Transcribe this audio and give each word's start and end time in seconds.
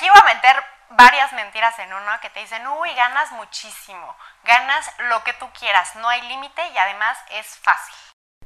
aquí 0.00 0.08
voy 0.08 0.30
a 0.30 0.34
meter 0.34 0.56
varias 0.96 1.30
mentiras 1.34 1.78
en 1.78 1.92
uno 1.92 2.10
que 2.22 2.30
te 2.30 2.40
dicen, 2.40 2.66
uy, 2.66 2.88
ganas 2.94 3.30
muchísimo, 3.32 4.16
ganas 4.44 4.90
lo 5.10 5.22
que 5.24 5.34
tú 5.34 5.46
quieras, 5.58 5.94
no 5.96 6.08
hay 6.08 6.22
límite 6.22 6.62
y 6.74 6.78
además 6.78 7.18
es 7.32 7.58
fácil. 7.58 7.94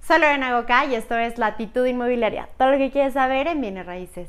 Soy 0.02 0.18
Lorena 0.18 0.52
Goca 0.52 0.84
y 0.86 0.96
esto 0.96 1.16
es 1.16 1.38
Latitud 1.38 1.86
Inmobiliaria, 1.86 2.48
todo 2.58 2.72
lo 2.72 2.78
que 2.78 2.90
quieres 2.90 3.14
saber 3.14 3.46
en 3.46 3.60
bienes 3.60 3.86
raíces. 3.86 4.28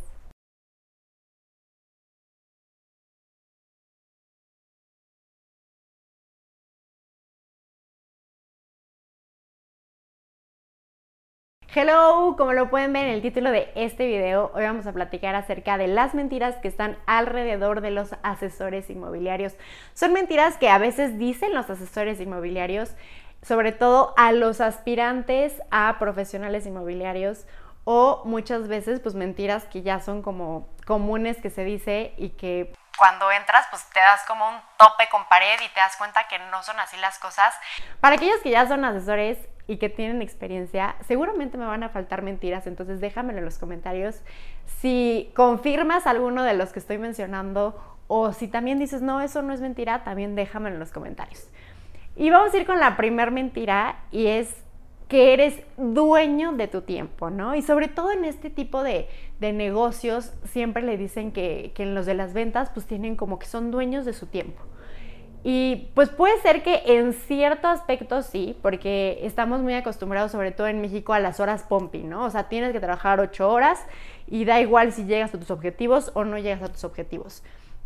Hello, 11.78 12.36
como 12.38 12.54
lo 12.54 12.70
pueden 12.70 12.94
ver 12.94 13.08
en 13.08 13.16
el 13.16 13.22
título 13.22 13.52
de 13.52 13.70
este 13.76 14.08
video, 14.08 14.50
hoy 14.54 14.64
vamos 14.64 14.88
a 14.88 14.94
platicar 14.94 15.36
acerca 15.36 15.78
de 15.78 15.88
las 15.88 16.14
mentiras 16.14 16.56
que 16.62 16.70
están 16.70 16.98
alrededor 17.06 17.82
de 17.82 17.92
los 17.92 18.16
asesores 18.24 18.90
inmobiliarios. 18.90 19.56
Son 19.94 20.14
mentiras 20.14 20.56
que 20.56 20.70
a 20.70 20.78
veces 20.78 21.20
dicen 21.20 21.54
los 21.54 21.70
asesores 21.70 22.22
inmobiliarios, 22.22 22.96
sobre 23.42 23.74
todo 23.74 24.14
a 24.16 24.32
los 24.32 24.62
aspirantes 24.62 25.62
a 25.70 25.98
profesionales 26.00 26.66
inmobiliarios 26.66 27.46
o 27.84 28.22
muchas 28.24 28.70
veces 28.70 29.02
pues 29.02 29.14
mentiras 29.14 29.66
que 29.66 29.82
ya 29.82 30.00
son 30.00 30.22
como 30.22 30.70
comunes 30.86 31.42
que 31.42 31.50
se 31.50 31.66
dice 31.66 32.14
y 32.16 32.30
que 32.30 32.74
cuando 32.98 33.30
entras, 33.34 33.68
pues 33.70 33.86
te 33.90 34.00
das 34.00 34.24
como 34.26 34.48
un 34.48 34.62
tope 34.78 35.10
con 35.12 35.28
pared 35.28 35.60
y 35.60 35.68
te 35.74 35.82
das 35.82 35.98
cuenta 35.98 36.26
que 36.30 36.40
no 36.40 36.64
son 36.64 36.80
así 36.80 36.96
las 36.96 37.20
cosas. 37.20 37.54
Para 38.00 38.16
aquellos 38.16 38.40
que 38.40 38.52
ya 38.52 38.66
son 38.66 38.86
asesores 38.86 39.38
y 39.68 39.78
que 39.78 39.90
tienen 39.90 40.22
experiencia, 40.22 40.96
seguramente 41.08 41.58
me 41.58 41.66
van 41.66 41.84
a 41.84 41.90
faltar 41.90 42.22
mentiras, 42.22 42.68
entonces 42.68 43.02
déjamelo 43.02 43.40
en 43.40 43.46
los 43.46 43.58
comentarios 43.58 44.22
si 44.80 45.32
confirmas 45.36 46.08
alguno 46.08 46.44
de 46.44 46.54
los 46.54 46.72
que 46.72 46.80
estoy 46.80 46.98
mencionando 46.98 47.80
o 48.08 48.34
si 48.34 48.48
también 48.48 48.78
dices, 48.80 49.02
no, 49.02 49.22
eso 49.22 49.42
no 49.42 49.54
es 49.54 49.62
mentira, 49.62 50.04
también 50.04 50.36
déjamelo 50.36 50.76
en 50.76 50.80
los 50.80 50.92
comentarios. 50.92 51.50
Y 52.16 52.30
vamos 52.30 52.54
a 52.54 52.58
ir 52.58 52.66
con 52.66 52.80
la 52.80 52.96
primer 52.96 53.32
mentira 53.32 54.04
y 54.12 54.28
es 54.28 54.64
que 55.08 55.34
eres 55.34 55.62
dueño 55.78 56.54
de 56.54 56.68
tu 56.68 56.82
tiempo, 56.82 57.30
¿no? 57.30 57.56
Y 57.56 57.62
sobre 57.62 57.88
todo 57.88 58.12
en 58.12 58.26
este 58.26 58.50
tipo 58.50 58.84
de, 58.84 59.08
negocios 59.40 60.34
siempre 60.46 60.82
le 60.82 60.98
dicen 60.98 61.32
que, 61.32 61.72
que, 61.76 61.84
en 61.84 61.94
los 61.94 62.08
de 62.08 62.16
las 62.16 62.34
ventas 62.34 62.72
pues 62.72 62.88
tienen 62.88 63.16
como 63.16 63.38
que 63.38 63.46
son 63.46 63.70
dueños 63.70 64.06
de 64.06 64.14
su 64.14 64.26
tiempo. 64.26 64.64
Y 65.48 65.92
pues 65.94 66.10
puede 66.10 66.42
ser 66.42 66.64
que 66.64 66.82
en 66.88 67.14
cierto 67.14 67.68
aspecto 67.68 68.24
sí, 68.24 68.58
porque 68.64 69.20
estamos 69.22 69.62
muy 69.62 69.76
acostumbrados, 69.76 70.32
sobre 70.32 70.52
todo 70.52 70.66
en 70.66 70.82
México, 70.82 71.14
a 71.14 71.20
las 71.20 71.40
horas 71.40 71.62
pompi, 71.62 72.00
¿no? 72.00 72.26
O 72.26 72.32
sea, 72.32 72.50
tienes 72.50 72.72
que 72.72 72.80
trabajar 72.80 73.20
ocho 73.20 73.52
horas 73.52 73.80
y 74.26 74.46
da 74.46 74.60
igual 74.60 74.92
si 74.92 75.06
llegas 75.06 75.36
a 75.36 75.38
tus 75.38 75.52
objetivos 75.52 76.10
o 76.16 76.24
no 76.24 76.40
llegas 76.40 76.64
a 76.64 76.70
tus 76.70 76.84
objetivos. 76.84 77.44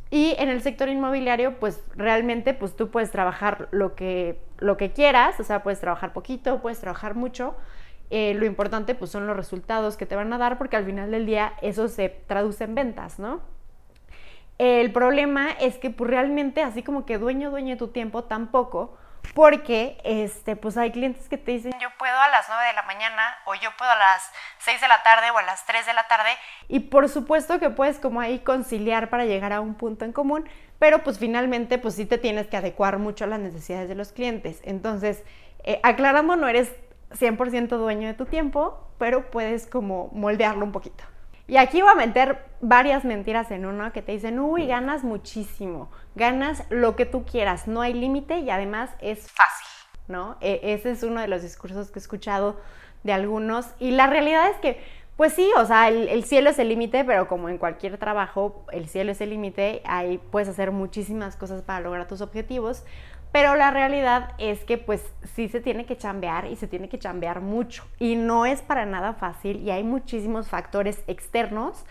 Y 0.10 0.36
en 0.40 0.48
el 0.48 0.62
sector 0.62 0.88
inmobiliario, 0.88 1.60
pues 1.60 1.84
realmente 1.98 2.54
pues 2.54 2.78
tú 2.78 2.92
puedes 2.92 3.12
trabajar 3.12 3.68
lo 3.72 3.94
que, 3.94 4.40
lo 4.60 4.78
que 4.78 4.94
quieras, 4.94 5.38
o 5.42 5.44
sea, 5.44 5.62
puedes 5.62 5.82
trabajar 5.82 6.14
poquito, 6.14 6.62
puedes 6.62 6.80
trabajar 6.80 7.16
mucho. 7.16 7.58
Eh, 8.10 8.36
lo 8.36 8.46
importante 8.46 8.96
pues 8.96 9.12
son 9.12 9.28
los 9.28 9.36
resultados 9.36 9.98
que 9.98 10.06
te 10.06 10.16
van 10.16 10.32
a 10.32 10.38
dar 10.38 10.58
porque 10.58 10.78
al 10.78 10.86
final 10.86 11.12
del 11.12 11.26
día 11.26 11.52
eso 11.62 11.90
se 11.90 12.08
traduce 12.08 12.64
en 12.64 12.76
ventas, 12.76 13.20
¿no? 13.20 13.42
El 14.60 14.92
problema 14.92 15.52
es 15.52 15.78
que 15.78 15.90
pues 15.90 16.10
realmente 16.10 16.62
así 16.62 16.84
como 16.84 17.06
que 17.06 17.18
dueño, 17.18 17.50
dueño 17.50 17.76
de 17.76 17.78
tu 17.78 17.88
tiempo 17.88 18.26
tampoco, 18.26 18.98
porque 19.34 19.98
este, 20.04 20.58
pues 20.58 20.76
hay 20.76 20.92
clientes 20.92 21.30
que 21.30 21.38
te 21.38 21.52
dicen, 21.52 21.72
yo 21.80 21.88
puedo 21.98 22.20
a 22.20 22.28
las 22.28 22.46
9 22.50 22.66
de 22.68 22.74
la 22.74 22.84
mañana 22.84 23.38
o 23.46 23.56
yo 23.56 23.70
puedo 23.78 23.90
a 23.90 23.96
las 23.96 24.30
6 24.58 24.82
de 24.82 24.88
la 24.90 25.02
tarde 25.02 25.32
o 25.32 25.38
a 25.38 25.44
las 25.44 25.66
3 25.66 25.86
de 25.86 25.94
la 25.94 26.08
tarde. 26.10 26.32
Y 26.68 26.82
por 26.82 27.08
supuesto 27.08 27.58
que 27.58 27.70
puedes 27.70 28.00
como 28.00 28.20
ahí 28.20 28.40
conciliar 28.40 29.10
para 29.10 29.24
llegar 29.24 29.54
a 29.54 29.62
un 29.62 29.76
punto 29.76 30.04
en 30.04 30.12
común, 30.12 30.50
pero 30.78 31.04
pues 31.06 31.20
finalmente 31.20 31.78
pues 31.78 31.96
sí 31.96 32.06
te 32.06 32.18
tienes 32.18 32.48
que 32.48 32.58
adecuar 32.58 32.98
mucho 32.98 33.24
a 33.24 33.28
las 33.28 33.40
necesidades 33.40 33.88
de 33.88 33.96
los 33.96 34.12
clientes. 34.12 34.60
Entonces, 34.66 35.24
eh, 35.64 35.80
aclarando, 35.84 36.36
no 36.36 36.50
eres 36.50 36.70
100% 37.12 37.78
dueño 37.78 38.10
de 38.10 38.14
tu 38.14 38.26
tiempo, 38.26 38.92
pero 38.98 39.32
puedes 39.32 39.68
como 39.68 40.10
moldearlo 40.12 40.66
un 40.66 40.74
poquito. 40.74 41.06
Y 41.50 41.58
aquí 41.58 41.82
voy 41.82 41.90
a 41.90 41.96
meter 41.96 42.46
varias 42.62 43.04
mentiras 43.04 43.50
en 43.50 43.66
uno 43.66 43.92
que 43.92 44.04
te 44.04 44.12
dicen, 44.12 44.40
uy, 44.40 44.68
ganas 44.68 45.04
muchísimo, 45.04 45.90
ganas 46.14 46.64
lo 46.70 46.96
que 46.96 47.08
tú 47.08 47.26
quieras, 47.26 47.68
no 47.68 47.82
hay 47.82 47.94
límite 47.94 48.38
y 48.38 48.52
además 48.52 48.92
es 49.02 49.32
fácil, 49.32 49.68
¿no? 50.08 50.38
E 50.42 50.60
ese 50.62 50.92
es 50.92 51.02
uno 51.02 51.22
de 51.22 51.28
los 51.28 51.42
discursos 51.42 51.90
que 51.90 51.98
he 51.98 52.02
escuchado 52.04 52.62
de 53.02 53.14
algunos. 53.14 53.66
Y 53.80 53.90
la 53.90 54.06
realidad 54.06 54.48
es 54.52 54.58
que, 54.58 54.80
pues 55.18 55.34
sí, 55.34 55.50
o 55.58 55.66
sea, 55.66 55.88
el, 55.88 56.08
el 56.10 56.24
cielo 56.24 56.52
es 56.52 56.60
el 56.60 56.70
límite, 56.70 57.04
pero 57.04 57.28
como 57.28 57.50
en 57.50 57.58
cualquier 57.58 57.98
trabajo, 57.98 58.64
el 58.72 58.88
cielo 58.88 59.12
es 59.12 59.20
el 59.20 59.32
límite, 59.32 59.82
ahí 59.86 60.20
puedes 60.20 60.50
hacer 60.50 60.70
muchísimas 60.70 61.36
cosas 61.36 61.64
para 61.64 61.80
lograr 61.80 62.08
tus 62.08 62.22
objetivos, 62.22 62.84
pero 63.32 63.56
la 63.56 63.72
realidad 63.72 64.34
es 64.38 64.64
que 64.64 64.78
pues 64.78 65.04
sí 65.36 65.48
se 65.50 65.62
tiene 65.62 65.86
que 65.86 65.98
chambear 65.98 66.46
y 66.48 66.56
se 66.56 66.68
tiene 66.68 66.90
que 66.90 66.98
chambear 66.98 67.42
mucho. 67.42 67.86
Y 68.00 68.16
no 68.16 68.46
es 68.46 68.62
para 68.62 68.86
nada 68.86 69.14
fácil 69.14 69.62
y 69.62 69.72
hay 69.72 69.84
muchísimos 69.84 70.48
factores 70.48 71.04
externos 71.08 71.86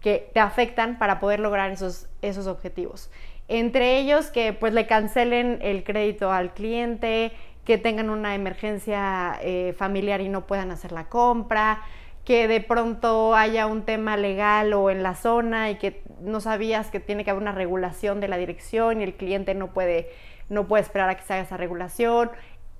que 0.00 0.30
te 0.32 0.40
afectan 0.40 0.98
para 0.98 1.18
poder 1.18 1.40
lograr 1.40 1.70
esos, 1.70 2.08
esos 2.22 2.46
objetivos. 2.46 3.10
Entre 3.48 3.98
ellos 3.98 4.26
que 4.26 4.52
pues 4.52 4.72
le 4.72 4.86
cancelen 4.86 5.58
el 5.62 5.82
crédito 5.82 6.30
al 6.30 6.54
cliente, 6.54 7.32
que 7.64 7.78
tengan 7.78 8.10
una 8.10 8.34
emergencia 8.34 9.38
eh, 9.42 9.74
familiar 9.76 10.20
y 10.20 10.28
no 10.28 10.46
puedan 10.46 10.70
hacer 10.70 10.92
la 10.92 11.08
compra, 11.08 11.82
que 12.24 12.48
de 12.48 12.60
pronto 12.60 13.34
haya 13.34 13.66
un 13.66 13.82
tema 13.82 14.16
legal 14.16 14.72
o 14.72 14.90
en 14.90 15.02
la 15.02 15.14
zona 15.14 15.70
y 15.70 15.76
que 15.76 16.02
no 16.20 16.40
sabías 16.40 16.90
que 16.90 17.00
tiene 17.00 17.24
que 17.24 17.30
haber 17.30 17.42
una 17.42 17.52
regulación 17.52 18.20
de 18.20 18.28
la 18.28 18.36
dirección 18.36 19.00
y 19.00 19.04
el 19.04 19.14
cliente 19.14 19.54
no 19.54 19.72
puede 19.72 20.10
no 20.48 20.66
puedes 20.66 20.86
esperar 20.86 21.08
a 21.08 21.16
que 21.16 21.22
se 21.22 21.32
haga 21.32 21.42
esa 21.42 21.56
regulación, 21.56 22.30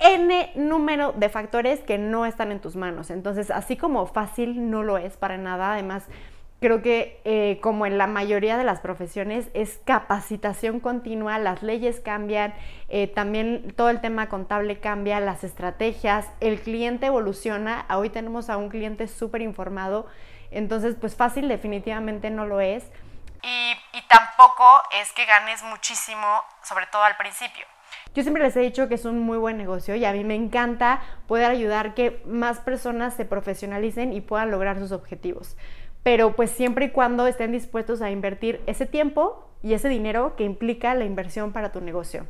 N 0.01 0.51
número 0.57 1.13
de 1.13 1.29
factores 1.29 1.81
que 1.81 1.99
no 1.99 2.27
están 2.27 2.53
en 2.53 2.61
tus 2.61 2.77
manos. 2.77 3.11
Entonces, 3.11 3.51
así 3.51 3.77
como 3.77 4.07
fácil 4.07 4.71
no 4.71 4.83
lo 4.83 4.99
es 4.99 5.17
para 5.17 5.39
nada, 5.39 5.73
además 5.73 6.09
creo 6.61 6.81
que 6.81 7.21
eh, 7.25 7.59
como 7.61 7.85
en 7.85 7.99
la 7.99 8.07
mayoría 8.07 8.57
de 8.57 8.65
las 8.65 8.81
profesiones 8.81 9.51
es 9.53 9.81
capacitación 9.85 10.81
continua, 10.81 11.39
las 11.39 11.63
leyes 11.63 12.01
cambian, 12.01 12.55
eh, 12.89 13.07
también 13.07 13.75
todo 13.77 13.91
el 13.91 14.01
tema 14.01 14.31
contable 14.31 14.79
cambia, 14.79 15.21
las 15.21 15.45
estrategias, 15.45 16.27
el 16.41 16.59
cliente 16.59 17.07
evoluciona, 17.07 17.85
hoy 17.95 18.09
tenemos 18.09 18.49
a 18.49 18.57
un 18.57 18.71
cliente 18.71 19.09
súper 19.09 19.43
informado, 19.43 20.07
entonces 20.51 20.97
pues 20.99 21.17
fácil 21.17 21.49
definitivamente 21.49 22.31
no 22.31 22.47
lo 22.47 22.63
es. 22.63 22.85
Y, 23.43 23.75
y 23.95 24.03
tampoco 24.09 24.65
es 25.01 25.13
que 25.13 25.25
ganes 25.25 25.63
muchísimo, 25.63 26.27
sobre 26.63 26.87
todo 26.87 27.03
al 27.03 27.17
principio. 27.17 27.65
Yo 28.15 28.23
siempre 28.23 28.43
les 28.43 28.57
he 28.57 28.61
dicho 28.61 28.89
que 28.89 28.95
es 28.95 29.05
un 29.05 29.21
muy 29.21 29.39
buen 29.39 29.57
negocio 29.57 29.95
y 29.95 30.05
a 30.05 30.13
mí 30.13 30.25
me 30.25 30.35
encanta 30.35 31.01
poder 31.27 31.51
ayudar 31.51 31.95
que 31.95 32.23
más 32.27 32.61
personas 32.61 33.15
se 33.15 33.25
profesionalicen 33.25 34.13
y 34.13 34.21
puedan 34.21 34.51
lograr 34.51 34.79
sus 34.79 34.93
objetivos. 34.93 35.57
Pero 36.03 36.37
pues 36.37 36.51
siempre 36.51 36.87
y 36.87 36.91
cuando 36.91 37.27
estén 37.27 37.53
dispuestos 37.53 38.03
a 38.03 38.11
invertir 38.11 38.63
ese 38.67 38.87
tiempo 38.87 39.49
y 39.63 39.75
ese 39.75 39.89
dinero 39.89 40.37
que 40.37 40.45
implica 40.45 40.95
la 40.95 41.05
inversión 41.05 41.53
para 41.53 41.73
tu 41.73 41.81
negocio. 41.81 42.27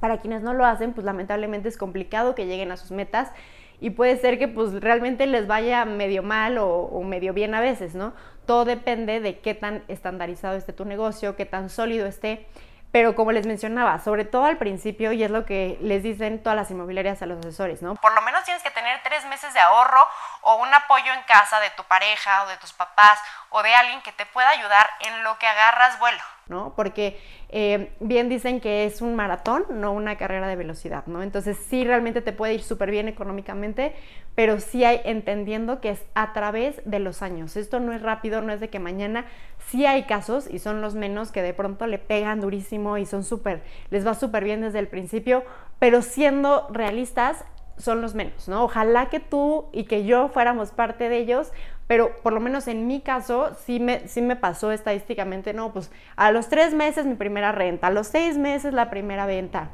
Para 0.00 0.18
quienes 0.18 0.42
no 0.42 0.54
lo 0.54 0.64
hacen, 0.64 0.92
pues 0.94 1.04
lamentablemente 1.04 1.68
es 1.68 1.76
complicado 1.76 2.34
que 2.34 2.46
lleguen 2.46 2.72
a 2.72 2.76
sus 2.76 2.90
metas 2.90 3.32
y 3.80 3.90
puede 3.90 4.16
ser 4.18 4.38
que 4.38 4.46
pues 4.46 4.80
realmente 4.80 5.26
les 5.26 5.46
vaya 5.46 5.84
medio 5.84 6.22
mal 6.22 6.58
o, 6.58 7.02
medio 7.02 7.32
bien 7.32 7.54
a 7.54 7.60
veces, 7.60 7.94
¿no? 7.94 8.12
Todo 8.50 8.64
depende 8.64 9.20
de 9.20 9.38
qué 9.38 9.54
tan 9.54 9.84
estandarizado 9.86 10.56
esté 10.56 10.72
tu 10.72 10.84
negocio, 10.84 11.36
qué 11.36 11.46
tan 11.46 11.70
sólido 11.70 12.04
esté. 12.08 12.48
Pero 12.90 13.14
como 13.14 13.30
les 13.30 13.46
mencionaba, 13.46 14.00
sobre 14.00 14.24
todo 14.24 14.46
al 14.46 14.58
principio, 14.58 15.12
y 15.12 15.22
es 15.22 15.30
lo 15.30 15.46
que 15.46 15.78
les 15.80 16.02
dicen 16.02 16.42
todas 16.42 16.56
las 16.56 16.68
inmobiliarias 16.68 17.22
a 17.22 17.26
los 17.26 17.38
asesores, 17.38 17.80
¿no? 17.80 17.94
Por 17.94 18.12
lo 18.12 18.22
menos 18.22 18.42
tienes 18.42 18.60
que 18.64 18.72
tener 18.72 19.00
tres 19.04 19.24
meses 19.26 19.54
de 19.54 19.60
ahorro 19.60 20.04
o 20.42 20.56
un 20.56 20.74
apoyo 20.74 21.12
en 21.12 21.22
casa 21.28 21.60
de 21.60 21.70
tu 21.76 21.84
pareja 21.84 22.42
o 22.42 22.48
de 22.48 22.56
tus 22.56 22.72
papás 22.72 23.20
o 23.50 23.62
de 23.62 23.72
alguien 23.72 24.02
que 24.02 24.10
te 24.10 24.26
pueda 24.26 24.48
ayudar 24.48 24.90
en 24.98 25.22
lo 25.22 25.38
que 25.38 25.46
agarras 25.46 26.00
vuelo. 26.00 26.22
¿no? 26.50 26.74
Porque 26.74 27.18
eh, 27.48 27.94
bien 28.00 28.28
dicen 28.28 28.60
que 28.60 28.84
es 28.84 29.00
un 29.00 29.14
maratón, 29.14 29.64
no 29.70 29.92
una 29.92 30.18
carrera 30.18 30.48
de 30.48 30.56
velocidad, 30.56 31.06
¿no? 31.06 31.22
Entonces 31.22 31.56
sí 31.70 31.84
realmente 31.84 32.20
te 32.20 32.32
puede 32.32 32.54
ir 32.54 32.62
súper 32.62 32.90
bien 32.90 33.08
económicamente, 33.08 33.94
pero 34.40 34.58
sí 34.58 34.86
hay 34.86 35.02
entendiendo 35.04 35.82
que 35.82 35.90
es 35.90 36.02
a 36.14 36.32
través 36.32 36.80
de 36.86 36.98
los 36.98 37.20
años. 37.20 37.58
Esto 37.58 37.78
no 37.78 37.92
es 37.92 38.00
rápido, 38.00 38.40
no 38.40 38.54
es 38.54 38.60
de 38.60 38.70
que 38.70 38.78
mañana 38.78 39.26
sí 39.68 39.84
hay 39.84 40.04
casos 40.04 40.48
y 40.50 40.60
son 40.60 40.80
los 40.80 40.94
menos 40.94 41.30
que 41.30 41.42
de 41.42 41.52
pronto 41.52 41.86
le 41.86 41.98
pegan 41.98 42.40
durísimo 42.40 42.96
y 42.96 43.04
son 43.04 43.22
súper, 43.22 43.62
les 43.90 44.06
va 44.06 44.14
súper 44.14 44.44
bien 44.44 44.62
desde 44.62 44.78
el 44.78 44.88
principio, 44.88 45.44
pero 45.78 46.00
siendo 46.00 46.66
realistas, 46.70 47.44
son 47.76 48.00
los 48.00 48.14
menos, 48.14 48.48
¿no? 48.48 48.64
Ojalá 48.64 49.10
que 49.10 49.20
tú 49.20 49.66
y 49.74 49.84
que 49.84 50.06
yo 50.06 50.30
fuéramos 50.30 50.70
parte 50.70 51.10
de 51.10 51.18
ellos, 51.18 51.52
pero 51.86 52.16
por 52.22 52.32
lo 52.32 52.40
menos 52.40 52.66
en 52.66 52.86
mi 52.86 53.02
caso 53.02 53.54
sí 53.66 53.78
me, 53.78 54.08
sí 54.08 54.22
me 54.22 54.36
pasó 54.36 54.72
estadísticamente, 54.72 55.52
no, 55.52 55.70
pues 55.74 55.92
a 56.16 56.32
los 56.32 56.48
tres 56.48 56.72
meses 56.72 57.04
mi 57.04 57.16
primera 57.16 57.52
renta, 57.52 57.88
a 57.88 57.90
los 57.90 58.06
seis 58.06 58.38
meses 58.38 58.72
la 58.72 58.88
primera 58.88 59.26
venta. 59.26 59.68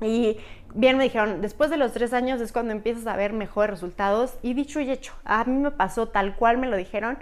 Y 0.00 0.38
bien 0.74 0.96
me 0.98 1.04
dijeron, 1.04 1.40
después 1.40 1.70
de 1.70 1.76
los 1.76 1.92
tres 1.92 2.12
años 2.12 2.40
es 2.40 2.52
cuando 2.52 2.72
empiezas 2.72 3.06
a 3.06 3.16
ver 3.16 3.32
mejores 3.32 3.70
resultados 3.70 4.34
y 4.42 4.54
dicho 4.54 4.80
y 4.80 4.90
hecho, 4.90 5.14
a 5.24 5.44
mí 5.44 5.56
me 5.56 5.70
pasó 5.70 6.08
tal 6.08 6.36
cual 6.36 6.58
me 6.58 6.66
lo 6.66 6.76
dijeron 6.76 7.18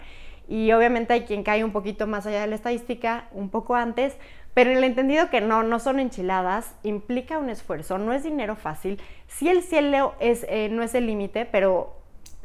y 0.48 0.72
obviamente 0.72 1.12
hay 1.12 1.22
quien 1.22 1.44
cae 1.44 1.64
un 1.64 1.72
poquito 1.72 2.06
más 2.06 2.26
allá 2.26 2.40
de 2.40 2.46
la 2.46 2.56
estadística, 2.56 3.28
un 3.32 3.48
poco 3.50 3.74
antes, 3.74 4.16
pero 4.54 4.70
en 4.70 4.78
el 4.78 4.84
entendido 4.84 5.30
que 5.30 5.40
no, 5.40 5.62
no 5.62 5.78
son 5.78 5.98
enchiladas, 5.98 6.74
implica 6.82 7.38
un 7.38 7.48
esfuerzo, 7.48 7.98
no 7.98 8.12
es 8.12 8.22
dinero 8.22 8.56
fácil. 8.56 9.00
Sí 9.28 9.48
el 9.48 9.62
cielo 9.62 10.14
es, 10.20 10.44
eh, 10.48 10.68
no 10.70 10.82
es 10.82 10.94
el 10.94 11.06
límite, 11.06 11.46
pero 11.46 11.96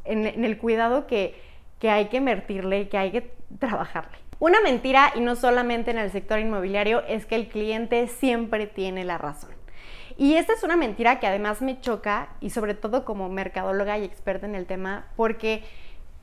en, 0.06 0.26
en, 0.26 0.46
el 0.46 0.58
cuidado 0.58 1.06
que, 1.06 1.36
que 1.80 1.90
hay 1.90 2.08
que 2.08 2.18
invertirle, 2.18 2.88
que 2.88 2.98
hay 2.98 3.12
que 3.12 3.34
trabajarle. 3.60 4.18
Una 4.40 4.62
mentira, 4.62 5.12
y 5.16 5.20
no 5.20 5.36
solamente 5.36 5.92
en 5.92 5.98
el 5.98 6.12
sector 6.12 6.40
inmobiliario, 6.40 7.04
es 7.08 7.26
que 7.26 7.36
el 7.36 7.50
cliente 7.50 8.08
siempre 8.08 8.68
tiene 8.68 9.04
la 9.04 9.18
razón. 9.18 9.57
Y 10.18 10.36
esta 10.36 10.54
es 10.54 10.64
una 10.64 10.76
mentira 10.76 11.20
que 11.20 11.28
además 11.28 11.62
me 11.62 11.80
choca, 11.80 12.30
y 12.42 12.50
sobre 12.50 12.74
todo 12.74 13.06
como 13.06 13.30
mercadóloga 13.30 13.98
y 14.00 14.04
experta 14.04 14.48
en 14.48 14.56
el 14.56 14.66
tema, 14.66 15.06
porque 15.16 15.64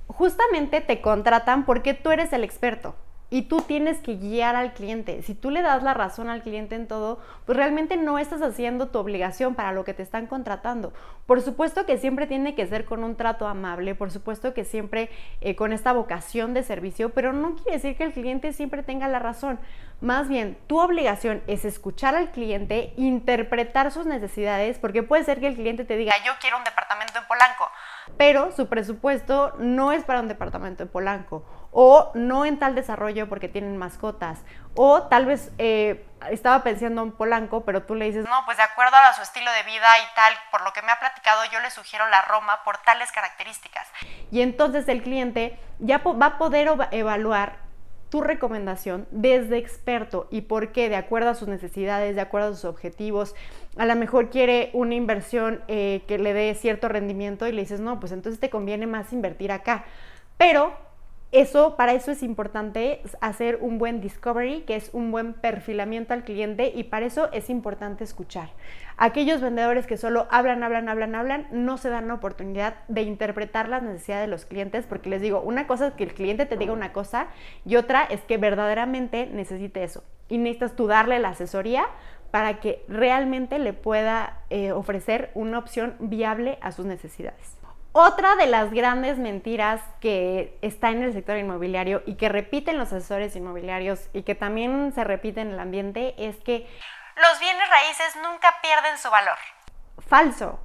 justamente 0.08 0.80
te 0.80 1.00
contratan 1.00 1.64
porque 1.64 1.94
tú 1.94 2.10
eres 2.10 2.32
el 2.32 2.44
experto 2.44 2.96
y 3.30 3.42
tú 3.42 3.58
tienes 3.62 3.98
que 3.98 4.16
guiar 4.16 4.54
al 4.54 4.74
cliente. 4.74 5.22
Si 5.22 5.34
tú 5.34 5.50
le 5.50 5.62
das 5.62 5.82
la 5.82 5.94
razón 5.94 6.28
al 6.28 6.42
cliente 6.42 6.74
en 6.74 6.86
todo, 6.86 7.18
pues 7.46 7.56
realmente 7.56 7.96
no 7.96 8.18
estás 8.18 8.42
haciendo 8.42 8.88
tu 8.88 8.98
obligación 8.98 9.54
para 9.54 9.72
lo 9.72 9.84
que 9.84 9.94
te 9.94 10.02
están 10.02 10.26
contratando. 10.26 10.92
Por 11.26 11.40
supuesto 11.40 11.86
que 11.86 11.98
siempre 11.98 12.26
tiene 12.26 12.54
que 12.54 12.66
ser 12.66 12.84
con 12.84 13.02
un 13.02 13.16
trato 13.16 13.48
amable, 13.48 13.94
por 13.94 14.10
supuesto 14.10 14.54
que 14.54 14.64
siempre 14.64 15.10
eh, 15.40 15.56
con 15.56 15.72
esta 15.72 15.92
vocación 15.92 16.54
de 16.54 16.62
servicio, 16.62 17.10
pero 17.10 17.32
no 17.32 17.54
quiere 17.56 17.72
decir 17.72 17.96
que 17.96 18.04
el 18.04 18.12
cliente 18.12 18.52
siempre 18.52 18.82
tenga 18.82 19.08
la 19.08 19.18
razón. 19.18 19.58
Más 20.00 20.28
bien, 20.28 20.58
tu 20.66 20.80
obligación 20.80 21.42
es 21.46 21.64
escuchar 21.64 22.14
al 22.14 22.30
cliente, 22.30 22.92
interpretar 22.96 23.90
sus 23.90 24.06
necesidades, 24.06 24.78
porque 24.78 25.02
puede 25.02 25.24
ser 25.24 25.40
que 25.40 25.46
el 25.46 25.54
cliente 25.54 25.84
te 25.84 25.96
diga, 25.96 26.12
yo 26.26 26.32
quiero 26.40 26.58
un 26.58 26.64
departamento 26.64 27.18
en 27.18 27.26
Polanco, 27.26 27.70
pero 28.18 28.52
su 28.52 28.68
presupuesto 28.68 29.54
no 29.58 29.92
es 29.92 30.04
para 30.04 30.20
un 30.20 30.28
departamento 30.28 30.82
en 30.82 30.88
Polanco 30.90 31.44
o 31.76 32.12
no 32.14 32.46
en 32.46 32.58
tal 32.60 32.76
desarrollo 32.76 33.28
porque 33.28 33.48
tienen 33.48 33.76
mascotas, 33.76 34.38
o 34.76 35.02
tal 35.02 35.26
vez 35.26 35.50
eh, 35.58 36.06
estaba 36.30 36.62
pensando 36.62 37.02
en 37.02 37.10
Polanco, 37.10 37.64
pero 37.64 37.82
tú 37.82 37.96
le 37.96 38.06
dices, 38.06 38.24
no, 38.24 38.44
pues 38.46 38.56
de 38.56 38.62
acuerdo 38.62 38.96
a 38.96 39.12
su 39.12 39.22
estilo 39.22 39.50
de 39.50 39.64
vida 39.64 39.88
y 39.98 40.14
tal, 40.14 40.32
por 40.52 40.62
lo 40.62 40.72
que 40.72 40.82
me 40.82 40.92
ha 40.92 41.00
platicado, 41.00 41.42
yo 41.52 41.58
le 41.60 41.70
sugiero 41.70 42.08
la 42.08 42.22
Roma 42.22 42.60
por 42.64 42.78
tales 42.78 43.10
características. 43.10 43.88
Y 44.30 44.42
entonces 44.42 44.86
el 44.86 45.02
cliente 45.02 45.58
ya 45.80 45.98
va 45.98 46.26
a 46.26 46.38
poder 46.38 46.70
evaluar 46.92 47.56
tu 48.08 48.20
recomendación 48.20 49.08
desde 49.10 49.58
experto 49.58 50.28
y 50.30 50.42
por 50.42 50.70
qué, 50.70 50.88
de 50.88 50.94
acuerdo 50.94 51.30
a 51.30 51.34
sus 51.34 51.48
necesidades, 51.48 52.14
de 52.14 52.20
acuerdo 52.20 52.50
a 52.50 52.54
sus 52.54 52.66
objetivos. 52.66 53.34
A 53.76 53.84
lo 53.84 53.96
mejor 53.96 54.30
quiere 54.30 54.70
una 54.74 54.94
inversión 54.94 55.64
eh, 55.66 56.04
que 56.06 56.18
le 56.18 56.32
dé 56.32 56.54
cierto 56.54 56.86
rendimiento 56.88 57.48
y 57.48 57.52
le 57.52 57.62
dices, 57.62 57.80
no, 57.80 57.98
pues 57.98 58.12
entonces 58.12 58.38
te 58.38 58.50
conviene 58.50 58.86
más 58.86 59.12
invertir 59.12 59.50
acá. 59.50 59.84
Pero 60.38 60.83
eso, 61.34 61.76
para 61.76 61.92
eso 61.92 62.12
es 62.12 62.22
importante 62.22 63.02
hacer 63.20 63.58
un 63.60 63.78
buen 63.78 64.00
discovery, 64.00 64.62
que 64.62 64.76
es 64.76 64.90
un 64.92 65.10
buen 65.10 65.34
perfilamiento 65.34 66.14
al 66.14 66.24
cliente 66.24 66.72
y 66.74 66.84
para 66.84 67.06
eso 67.06 67.30
es 67.32 67.50
importante 67.50 68.04
escuchar. 68.04 68.50
Aquellos 68.96 69.40
vendedores 69.40 69.86
que 69.86 69.96
solo 69.96 70.28
hablan, 70.30 70.62
hablan, 70.62 70.88
hablan, 70.88 71.14
hablan, 71.14 71.48
no 71.50 71.76
se 71.76 71.90
dan 71.90 72.06
la 72.06 72.14
oportunidad 72.14 72.76
de 72.86 73.02
interpretar 73.02 73.68
las 73.68 73.82
necesidades 73.82 74.26
de 74.26 74.30
los 74.30 74.44
clientes, 74.44 74.86
porque 74.86 75.10
les 75.10 75.20
digo, 75.20 75.40
una 75.40 75.66
cosa 75.66 75.88
es 75.88 75.94
que 75.94 76.04
el 76.04 76.14
cliente 76.14 76.46
te 76.46 76.56
diga 76.56 76.72
una 76.72 76.92
cosa 76.92 77.26
y 77.64 77.76
otra 77.76 78.04
es 78.04 78.20
que 78.20 78.38
verdaderamente 78.38 79.26
necesite 79.26 79.82
eso. 79.82 80.04
Y 80.28 80.38
necesitas 80.38 80.76
tú 80.76 80.86
darle 80.86 81.18
la 81.18 81.30
asesoría 81.30 81.86
para 82.30 82.60
que 82.60 82.84
realmente 82.88 83.58
le 83.58 83.72
pueda 83.72 84.38
eh, 84.50 84.72
ofrecer 84.72 85.30
una 85.34 85.58
opción 85.58 85.96
viable 85.98 86.58
a 86.60 86.70
sus 86.70 86.86
necesidades. 86.86 87.63
Otra 87.96 88.34
de 88.34 88.46
las 88.46 88.72
grandes 88.72 89.18
mentiras 89.18 89.80
que 90.00 90.58
está 90.62 90.90
en 90.90 91.04
el 91.04 91.12
sector 91.12 91.38
inmobiliario 91.38 92.02
y 92.06 92.16
que 92.16 92.28
repiten 92.28 92.76
los 92.76 92.92
asesores 92.92 93.36
inmobiliarios 93.36 94.08
y 94.12 94.24
que 94.24 94.34
también 94.34 94.92
se 94.92 95.04
repite 95.04 95.42
en 95.42 95.52
el 95.52 95.60
ambiente 95.60 96.12
es 96.18 96.34
que 96.38 96.66
los 97.14 97.38
bienes 97.38 97.68
raíces 97.70 98.16
nunca 98.16 98.52
pierden 98.60 98.98
su 98.98 99.08
valor. 99.10 99.36
Falso. 99.98 100.58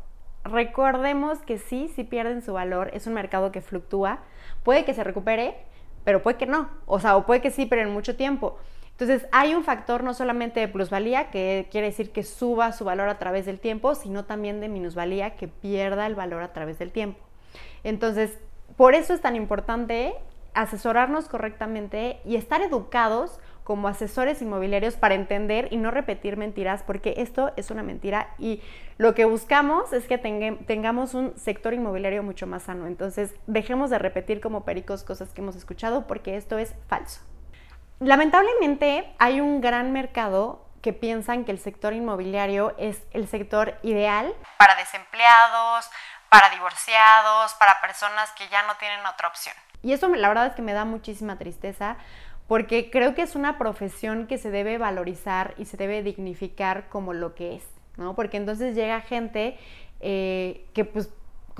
Recordemos 0.44 1.38
que 1.44 1.60
sí, 1.60 1.94
sí 1.96 2.04
pierden 2.04 2.42
su 2.42 2.54
valor. 2.54 2.90
Es 2.96 3.06
un 3.06 3.14
mercado 3.14 3.52
que 3.52 3.62
fluctúa. 3.62 4.24
Puede 4.64 4.84
que 4.84 4.96
se 4.96 5.04
recupere, 5.04 5.56
pero 6.04 6.24
puede 6.24 6.40
que 6.40 6.48
no. 6.48 6.72
O 6.88 7.00
sea, 7.00 7.16
o 7.16 7.28
puede 7.28 7.42
que 7.42 7.52
sí, 7.52 7.68
pero 7.68 7.84
en 7.84 7.94
mucho 7.94 8.16
tiempo. 8.16 8.58
Entonces, 9.00 9.30
hay 9.31 9.56
un 9.56 9.63
factor 9.63 10.04
no 10.04 10.13
solamente 10.13 10.60
de 10.60 10.68
plusvalía, 10.68 11.30
que 11.31 11.69
quiere 11.72 11.88
decir 11.88 12.12
que 12.12 12.24
suba 12.24 12.74
su 12.74 12.84
valor 12.84 13.07
a 13.07 13.18
través 13.18 13.46
del 13.46 13.62
tiempo, 13.62 13.96
sino 13.96 14.25
también 14.25 14.60
de 14.60 14.68
minusvalía, 14.68 15.38
que 15.38 15.48
pierda 15.48 16.06
el 16.06 16.16
valor 16.16 16.44
a 16.44 16.51
través 16.51 16.80
del 16.80 16.92
tiempo. 16.92 17.18
Entonces, 17.86 18.38
por 18.75 18.96
eso 18.96 19.13
es 19.13 19.22
tan 19.22 19.38
importante 19.38 20.16
asesorarnos 20.54 21.30
correctamente 21.30 22.19
y 22.25 22.36
estar 22.36 22.62
educados 22.62 23.40
como 23.63 23.88
asesores 23.88 24.42
inmobiliarios 24.42 24.98
para 24.98 25.16
entender 25.16 25.69
y 25.72 25.78
no 25.78 25.92
repetir 25.92 26.36
mentiras, 26.36 26.84
porque 26.84 27.13
esto 27.18 27.54
es 27.56 27.72
una 27.72 27.84
mentira 27.84 28.34
y 28.38 28.62
lo 28.98 29.16
que 29.16 29.24
buscamos 29.24 29.94
es 29.94 30.07
que 30.07 30.18
tengamos 30.18 31.13
un 31.13 31.38
sector 31.38 31.74
inmobiliario 31.74 32.22
mucho 32.22 32.48
más 32.48 32.63
sano. 32.63 32.86
Entonces, 32.86 33.34
dejemos 33.48 33.92
de 33.92 34.00
repetir 34.00 34.42
como 34.42 34.66
pericos 34.66 35.06
cosas 35.06 35.31
que 35.31 35.40
hemos 35.40 35.56
escuchado 35.56 36.06
porque 36.06 36.36
esto 36.36 36.57
es 36.57 36.75
falso. 36.88 37.22
Lamentablemente 38.00 39.13
hay 39.19 39.42
un 39.42 39.60
gran 39.60 39.92
mercado 39.92 40.66
que 40.81 40.94
piensan 40.94 41.44
que 41.44 41.51
el 41.51 41.60
sector 41.60 41.94
inmobiliario 41.94 42.74
es 42.78 43.01
el 43.12 43.28
sector 43.28 43.78
ideal 43.84 44.34
para 44.57 44.75
desempleados, 44.75 45.90
para 46.30 46.50
divorciados, 46.50 47.54
para 47.56 47.81
personas 47.81 48.31
que 48.38 48.48
ya 48.48 48.63
no 48.63 48.75
tienen 48.78 49.06
otra 49.06 49.28
opción. 49.28 49.56
Y 49.84 49.92
eso 49.92 50.07
la 50.07 50.30
verdad 50.30 50.48
es 50.48 50.54
que 50.54 50.62
me 50.62 50.72
da 50.72 50.86
muchísima 50.86 51.38
tristeza 51.38 51.98
porque 52.48 52.90
creo 52.90 53.16
que 53.16 53.22
es 53.22 53.36
una 53.36 53.57
profesión 53.57 54.28
que 54.28 54.38
se 54.38 54.50
debe 54.50 54.78
valorizar 54.78 55.54
y 55.57 55.66
se 55.66 55.75
debe 55.75 56.01
dignificar 56.01 56.88
como 56.88 57.13
lo 57.13 57.36
que 57.36 57.57
es, 57.57 57.63
¿no? 57.98 58.16
Porque 58.16 58.38
entonces 58.38 58.75
llega 58.75 59.01
gente 59.01 59.60
eh, 60.00 60.66
que 60.74 60.86
pues 60.86 61.10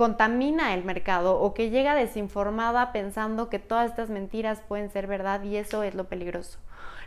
contamina 0.00 0.72
el 0.72 0.82
mercado 0.82 1.38
o 1.38 1.52
que 1.52 1.68
llega 1.68 1.94
desinformada 1.94 2.90
pensando 2.90 3.50
que 3.50 3.58
todas 3.58 3.90
estas 3.90 4.08
mentiras 4.08 4.62
pueden 4.66 4.88
ser 4.88 5.06
verdad 5.06 5.42
y 5.42 5.56
eso 5.56 5.82
es 5.82 5.94
lo 5.94 6.04
peligroso. 6.04 6.58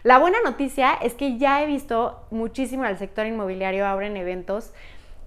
La 0.04 0.19
buena 0.19 0.38
noticia 0.44 0.94
es 0.94 1.16
que 1.16 1.40
ya 1.40 1.63
he 1.63 1.66
visto 1.66 2.24
muchísimo 2.30 2.84
al 2.84 3.00
sector 3.00 3.25
inmobiliario 3.25 3.88
ahora 3.88 4.06
en 4.06 4.16
eventos 4.16 4.74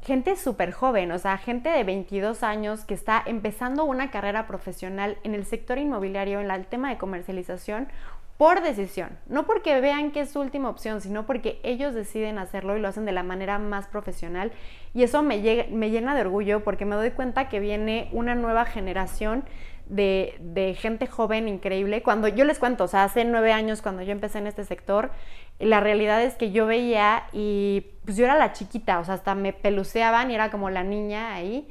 gente 0.00 0.36
súper 0.36 0.70
joven, 0.70 1.10
o 1.10 1.18
sea, 1.18 1.38
gente 1.38 1.68
de 1.68 1.82
22 1.82 2.44
años 2.44 2.84
que 2.84 2.94
está 2.94 3.20
empezando 3.26 3.84
una 3.84 4.12
carrera 4.12 4.46
profesional 4.46 5.18
en 5.24 5.34
el 5.34 5.44
sector 5.44 5.78
inmobiliario, 5.78 6.38
en 6.38 6.48
el 6.48 6.66
tema 6.66 6.90
de 6.90 6.98
comercialización, 6.98 7.88
por 8.36 8.62
decisión, 8.62 9.18
no 9.28 9.46
porque 9.46 9.80
vean 9.80 10.10
que 10.10 10.20
es 10.20 10.30
su 10.30 10.40
última 10.40 10.68
opción, 10.68 11.00
sino 11.00 11.24
porque 11.24 11.58
ellos 11.62 11.94
deciden 11.94 12.38
hacerlo 12.38 12.76
y 12.76 12.80
lo 12.80 12.88
hacen 12.88 13.06
de 13.06 13.12
la 13.12 13.22
manera 13.22 13.58
más 13.58 13.86
profesional. 13.86 14.52
Y 14.92 15.04
eso 15.04 15.22
me, 15.22 15.66
me 15.70 15.90
llena 15.90 16.14
de 16.14 16.20
orgullo 16.20 16.62
porque 16.62 16.84
me 16.84 16.96
doy 16.96 17.12
cuenta 17.12 17.48
que 17.48 17.60
viene 17.60 18.10
una 18.12 18.34
nueva 18.34 18.66
generación 18.66 19.44
de, 19.86 20.34
de, 20.40 20.74
gente 20.74 21.06
joven 21.06 21.48
increíble. 21.48 22.02
Cuando 22.02 22.28
yo 22.28 22.44
les 22.44 22.58
cuento, 22.58 22.84
o 22.84 22.88
sea, 22.88 23.04
hace 23.04 23.24
nueve 23.24 23.52
años 23.52 23.80
cuando 23.80 24.02
yo 24.02 24.12
empecé 24.12 24.38
en 24.38 24.48
este 24.48 24.64
sector, 24.64 25.12
la 25.58 25.80
realidad 25.80 26.22
es 26.22 26.34
que 26.34 26.50
yo 26.50 26.66
veía 26.66 27.24
y 27.32 27.86
pues 28.04 28.16
yo 28.16 28.24
era 28.24 28.36
la 28.36 28.52
chiquita, 28.52 28.98
o 28.98 29.04
sea, 29.04 29.14
hasta 29.14 29.34
me 29.34 29.52
peluceaban 29.52 30.30
y 30.30 30.34
era 30.34 30.50
como 30.50 30.68
la 30.70 30.82
niña 30.82 31.34
ahí, 31.34 31.68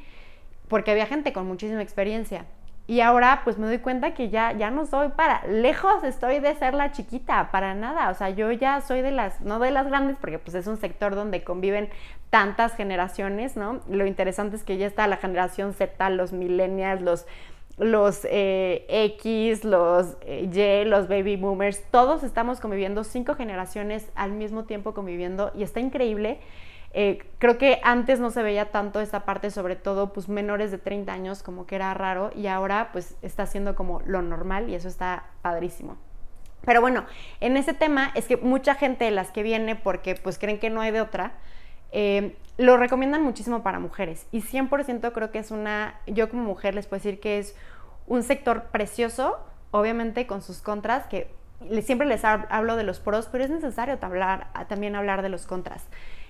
porque 0.67 0.91
había 0.91 1.05
gente 1.05 1.33
con 1.33 1.45
muchísima 1.45 1.83
experiencia. 1.83 2.45
Y 2.87 3.01
ahora 3.01 3.41
pues 3.43 3.57
me 3.57 3.65
doy 3.65 3.79
cuenta 3.79 4.13
que 4.13 4.29
ya, 4.29 4.51
ya 4.51 4.69
no 4.69 4.85
soy 4.85 5.09
para, 5.09 5.45
lejos 5.47 6.03
estoy 6.03 6.39
de 6.39 6.53
ser 6.55 6.75
la 6.75 6.91
chiquita, 6.91 7.49
para 7.51 7.73
nada. 7.73 8.09
O 8.11 8.13
sea, 8.13 8.29
yo 8.29 8.51
ya 8.51 8.79
soy 8.81 9.01
de 9.01 9.11
las, 9.11 9.41
no 9.41 9.57
de 9.59 9.71
las 9.71 9.87
grandes, 9.87 10.17
porque 10.21 10.37
pues 10.37 10.53
es 10.55 10.67
un 10.67 10.77
sector 10.77 11.15
donde 11.15 11.43
conviven 11.43 11.89
tantas 12.29 12.75
generaciones, 12.75 13.57
¿no? 13.57 13.79
Lo 13.89 14.05
interesante 14.05 14.55
es 14.55 14.63
que 14.63 14.77
ya 14.77 14.85
está 14.85 15.07
la 15.07 15.17
generación 15.17 15.73
Z, 15.73 16.09
los 16.11 16.31
millennials, 16.31 17.01
los, 17.01 17.25
los 17.77 18.21
eh, 18.29 18.85
X, 18.87 19.63
los 19.63 20.17
eh, 20.21 20.49
Y, 20.53 20.87
los 20.87 21.07
baby 21.07 21.37
boomers, 21.37 21.81
todos 21.89 22.23
estamos 22.23 22.59
conviviendo, 22.59 23.03
cinco 23.03 23.33
generaciones 23.33 24.11
al 24.13 24.31
mismo 24.31 24.65
tiempo 24.65 24.93
conviviendo 24.93 25.51
y 25.55 25.63
está 25.63 25.79
increíble. 25.79 26.39
Eh, 26.97 27.21
creo 27.39 27.57
que 27.57 27.81
antes 27.83 28.21
no 28.21 28.31
se 28.31 28.41
veía 28.41 28.71
tanto 28.71 29.01
esta 29.01 29.25
parte, 29.25 29.51
sobre 29.51 29.75
todo 29.75 30.13
pues 30.13 30.29
menores 30.29 30.71
de 30.71 30.77
30 30.77 31.11
años, 31.11 31.43
como 31.43 31.65
que 31.65 31.75
era 31.75 31.93
raro 31.93 32.31
y 32.33 32.47
ahora 32.47 32.87
pues 32.93 33.17
está 33.21 33.45
siendo 33.47 33.75
como 33.75 33.99
lo 34.05 34.21
normal 34.21 34.69
y 34.69 34.75
eso 34.75 34.87
está 34.87 35.25
padrísimo. 35.41 35.97
Pero 36.63 36.79
bueno, 36.79 37.03
en 37.41 37.57
ese 37.57 37.73
tema 37.73 38.11
es 38.15 38.27
que 38.27 38.37
mucha 38.37 38.75
gente 38.75 39.03
de 39.03 39.11
las 39.11 39.31
que 39.31 39.43
viene 39.43 39.75
porque 39.75 40.15
pues 40.15 40.39
creen 40.39 40.57
que 40.57 40.69
no 40.69 40.79
hay 40.79 40.91
de 40.91 41.01
otra, 41.01 41.33
eh, 41.91 42.37
lo 42.57 42.77
recomiendan 42.77 43.23
muchísimo 43.23 43.61
para 43.61 43.77
mujeres 43.79 44.25
y 44.31 44.41
100% 44.41 45.11
creo 45.11 45.31
que 45.31 45.39
es 45.39 45.51
una, 45.51 45.99
yo 46.07 46.29
como 46.29 46.43
mujer 46.43 46.75
les 46.75 46.87
puedo 46.87 46.99
decir 46.99 47.19
que 47.19 47.39
es 47.39 47.57
un 48.07 48.23
sector 48.23 48.67
precioso, 48.71 49.37
obviamente 49.71 50.27
con 50.27 50.41
sus 50.41 50.61
contras, 50.61 51.07
que 51.07 51.29
siempre 51.81 52.07
les 52.07 52.23
hablo 52.23 52.77
de 52.77 52.83
los 52.83 53.01
pros, 53.01 53.27
pero 53.29 53.43
es 53.43 53.49
necesario 53.49 53.97
también 53.97 54.95
hablar 54.95 55.23
de 55.23 55.27
los 55.27 55.45
contras 55.45 55.85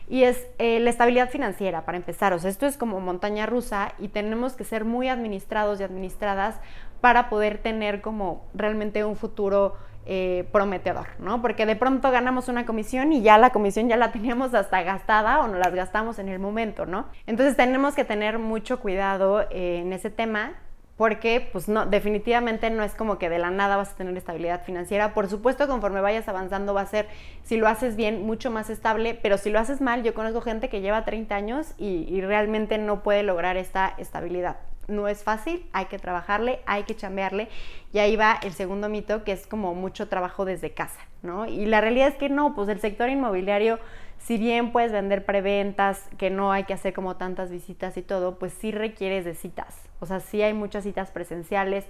y 0.08 0.24
es 0.24 0.48
eh, 0.60 0.80
la 0.80 0.90
estabilidad 0.90 1.30
financiera, 1.30 1.86
para 1.86 1.98
empezar. 1.98 2.34
O 2.34 2.40
sea, 2.40 2.50
esto 2.50 2.66
es 2.66 2.78
como 2.78 3.00
montaña 3.00 3.46
rusa 3.46 3.94
y 4.00 4.10
tenemos 4.10 4.54
que 4.54 4.64
ser 4.64 4.86
muy 4.86 5.10
administrados 5.10 5.80
y 5.80 5.84
administradas 5.84 6.60
para 7.02 7.30
poder 7.30 7.58
tener 7.58 8.02
como 8.02 8.46
realmente 8.54 9.04
un 9.04 9.16
futuro 9.16 9.76
eh, 10.08 10.48
prometedor, 10.52 11.08
¿no? 11.18 11.42
Porque 11.42 11.66
de 11.66 11.76
pronto 11.76 12.12
ganamos 12.12 12.48
una 12.48 12.68
comisión 12.68 13.12
y 13.12 13.24
ya 13.24 13.40
la 13.40 13.50
comisión 13.50 13.90
ya 13.90 13.98
la 13.98 14.12
teníamos 14.14 14.54
hasta 14.54 14.84
gastada 14.84 15.40
o 15.40 15.48
nos 15.48 15.58
las 15.58 15.74
gastamos 15.74 16.20
en 16.20 16.30
el 16.30 16.38
momento, 16.38 16.86
¿no? 16.86 17.08
Entonces 17.26 17.58
tenemos 17.58 17.96
que 17.96 18.06
tener 18.06 18.38
mucho 18.38 18.80
cuidado 18.80 19.42
eh, 19.50 19.80
en 19.82 19.94
ese 19.94 20.12
tema 20.12 20.54
porque 20.98 21.50
pues 21.52 21.68
no, 21.68 21.86
definitivamente 21.86 22.70
no 22.70 22.84
es 22.84 22.96
como 22.96 23.18
que 23.18 23.30
de 23.30 23.38
la 23.38 23.52
nada 23.52 23.76
vas 23.76 23.92
a 23.92 23.96
tener 23.96 24.16
estabilidad 24.16 24.64
financiera. 24.64 25.14
Por 25.14 25.28
supuesto, 25.28 25.68
conforme 25.68 26.00
vayas 26.02 26.28
avanzando 26.30 26.74
va 26.74 26.82
a 26.82 26.86
ser, 26.86 27.08
si 27.44 27.58
lo 27.58 27.68
haces 27.68 27.96
bien, 27.96 28.26
mucho 28.26 28.50
más 28.50 28.70
estable, 28.70 29.18
pero 29.22 29.38
si 29.38 29.50
lo 29.50 29.60
haces 29.60 29.82
mal, 29.82 30.04
yo 30.04 30.14
conozco 30.14 30.42
gente 30.42 30.70
que 30.70 30.82
lleva 30.82 31.04
30 31.04 31.36
años 31.36 31.74
y, 31.78 32.22
realmente 32.26 32.78
no 32.78 33.04
puede 33.04 33.24
lograr 33.24 33.58
esta 33.58 33.94
estabilidad. 33.98 34.58
No 34.88 35.08
es 35.08 35.24
fácil, 35.24 35.66
hay 35.74 35.86
que 35.86 36.00
trabajarle, 36.00 36.60
hay 36.66 36.84
que 36.84 36.96
chambearle. 36.96 37.50
Y 37.92 38.00
ahí 38.00 38.16
va 38.16 38.40
el 38.42 38.54
segundo 38.54 38.88
mito, 38.88 39.24
que 39.24 39.32
es 39.32 39.48
como 39.48 39.76
mucho 39.76 40.08
trabajo 40.08 40.46
desde 40.46 40.72
casa, 40.72 41.00
¿no? 41.22 41.46
Y 41.46 41.66
la 41.66 41.82
realidad 41.82 42.08
es 42.08 42.16
que 42.16 42.30
no, 42.30 42.56
pues 42.56 42.70
el 42.70 42.80
sector 42.80 43.10
inmobiliario 43.10 43.80
si 44.26 44.40
bien 44.40 44.72
puedes 44.72 44.92
vender 44.92 45.24
preventas, 45.24 46.10
que 46.18 46.32
no 46.32 46.52
hay 46.52 46.64
que 46.64 46.74
hacer 46.74 46.94
como 46.94 47.16
tantas 47.16 47.52
visitas 47.52 47.96
y 47.96 48.02
todo, 48.02 48.40
pues 48.40 48.54
sí 48.54 48.72
requieres 48.72 49.24
de 49.24 49.36
citas. 49.36 49.76
O 50.00 50.08
sea, 50.08 50.20
sí 50.20 50.42
hay 50.42 50.56
muchas 50.56 50.84
citas 50.84 51.12
presenciales. 51.12 51.86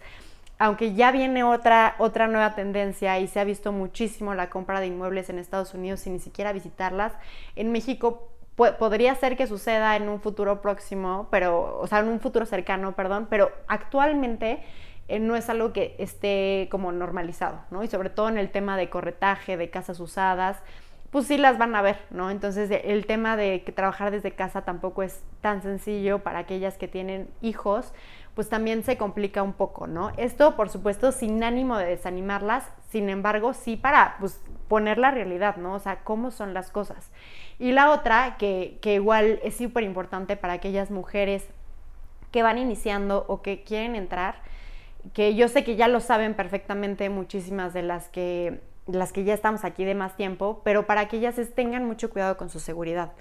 Aunque 0.59 0.93
ya 0.93 1.13
viene 1.13 1.45
otra, 1.45 1.95
otra 1.97 2.27
nueva 2.27 2.53
tendencia 2.53 3.17
y 3.19 3.27
se 3.27 3.39
ha 3.39 3.45
visto 3.45 3.71
muchísimo 3.71 4.35
la 4.35 4.49
compra 4.49 4.81
de 4.81 4.87
inmuebles 4.87 5.29
en 5.29 5.39
Estados 5.39 5.73
Unidos 5.73 6.01
sin 6.01 6.11
ni 6.11 6.19
siquiera 6.19 6.51
visitarlas, 6.51 7.13
en 7.55 7.71
México 7.71 8.29
podría 8.55 9.15
ser 9.15 9.37
que 9.37 9.47
suceda 9.47 9.95
en 9.95 10.09
un 10.09 10.19
futuro 10.19 10.61
próximo, 10.61 11.29
pero, 11.31 11.79
o 11.79 11.87
sea, 11.87 11.99
en 11.99 12.09
un 12.09 12.19
futuro 12.19 12.45
cercano, 12.45 12.95
perdón, 12.95 13.27
pero 13.29 13.51
actualmente 13.67 14.61
eh, 15.07 15.19
no 15.19 15.35
es 15.37 15.49
algo 15.49 15.71
que 15.71 15.95
esté 15.99 16.67
como 16.71 16.91
normalizado, 16.91 17.59
¿no? 17.69 17.83
Y 17.83 17.87
sobre 17.87 18.09
todo 18.09 18.27
en 18.27 18.37
el 18.37 18.49
tema 18.49 18.75
de 18.75 18.89
corretaje, 18.89 19.55
de 19.55 19.69
casas 19.69 19.99
usadas, 19.99 20.61
pues 21.15 21.27
sí 21.27 21.37
las 21.37 21.57
van 21.57 21.73
a 21.77 21.81
ver, 21.81 21.97
¿no? 22.09 22.29
Entonces 22.29 22.69
el 22.83 23.05
tema 23.05 23.37
de 23.37 23.63
que 23.63 23.71
trabajar 23.71 24.11
desde 24.11 24.31
casa 24.31 24.63
tampoco 24.63 25.01
es 25.01 25.23
tan 25.39 25.61
sencillo 25.61 26.19
para 26.19 26.39
aquellas 26.39 26.77
que 26.77 26.89
tienen 26.89 27.29
hijos, 27.41 27.93
pues 28.33 28.49
también 28.49 28.83
se 28.83 28.97
complica 28.97 29.41
un 29.41 29.53
poco, 29.53 29.87
¿no? 29.87 30.11
Esto, 30.17 30.57
por 30.57 30.67
supuesto, 30.67 31.13
sin 31.13 31.41
ánimo 31.41 31.77
de 31.77 31.85
desanimarlas, 31.85 32.69
sin 32.89 33.07
embargo, 33.07 33.53
sí 33.53 33.77
para 33.77 34.17
pues, 34.19 34.41
poner 34.67 34.97
la 34.97 35.09
realidad, 35.09 35.55
¿no? 35.55 35.75
O 35.75 35.79
sea, 35.79 35.99
cómo 36.03 36.31
son 36.31 36.53
las 36.53 36.69
cosas. 36.69 37.09
Y 37.59 37.71
la 37.71 37.91
otra, 37.91 38.35
que, 38.37 38.77
que 38.81 38.95
igual 38.95 39.39
es 39.41 39.55
súper 39.55 39.85
importante 39.85 40.35
para 40.35 40.51
aquellas 40.51 40.91
mujeres 40.91 41.47
que 42.31 42.43
van 42.43 42.57
iniciando 42.57 43.23
o 43.29 43.41
que 43.41 43.63
quieren 43.63 43.95
entrar, 43.95 44.35
que 45.13 45.33
yo 45.33 45.47
sé 45.47 45.63
que 45.63 45.77
ya 45.77 45.87
lo 45.87 46.01
saben 46.01 46.33
perfectamente 46.33 47.07
muchísimas 47.09 47.73
de 47.73 47.83
las 47.83 48.09
que 48.09 48.59
las 48.87 49.11
que 49.11 49.23
ya 49.23 49.33
estamos 49.33 49.63
aquí 49.63 49.85
de 49.85 49.95
más 49.95 50.15
tiempo, 50.15 50.61
pero 50.63 50.85
para 50.85 51.07
que 51.07 51.17
ellas 51.17 51.35
tengan 51.55 51.85
mucho 51.85 52.09
cuidado 52.09 52.37
con 52.37 52.49
su 52.49 52.59
seguridad. 52.59 53.13